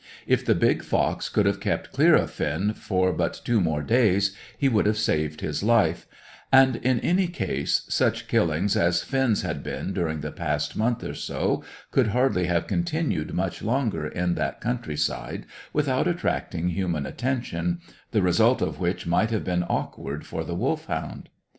If 0.25 0.43
the 0.43 0.55
big 0.55 0.81
fox 0.81 1.29
could 1.29 1.45
have 1.45 1.59
kept 1.59 1.91
clear 1.93 2.15
of 2.15 2.31
Finn 2.31 2.73
for 2.73 3.13
but 3.13 3.39
two 3.45 3.61
more 3.61 3.83
days 3.83 4.35
he 4.57 4.67
would 4.67 4.87
have 4.87 4.97
saved 4.97 5.41
his 5.41 5.61
life; 5.61 6.07
and, 6.51 6.77
in 6.77 6.99
any 7.01 7.27
case, 7.27 7.83
such 7.87 8.27
killings 8.27 8.75
as 8.75 9.03
Finn's 9.03 9.43
had 9.43 9.61
been 9.61 9.93
during 9.93 10.21
the 10.21 10.31
past 10.31 10.75
month 10.75 11.03
or 11.03 11.13
so 11.13 11.63
could 11.91 12.07
hardly 12.07 12.47
have 12.47 12.65
continued 12.65 13.35
much 13.35 13.61
longer 13.61 14.07
in 14.07 14.33
that 14.33 14.59
country 14.59 14.97
side 14.97 15.45
without 15.71 16.07
attracting 16.07 16.69
human 16.69 17.05
attention, 17.05 17.79
the 18.09 18.23
result 18.23 18.59
of 18.63 18.79
which 18.79 19.05
might 19.05 19.29
have 19.29 19.43
been 19.43 19.61
awkward 19.69 20.25
for 20.25 20.43
the 20.43 20.55
Wolfhound. 20.55 21.29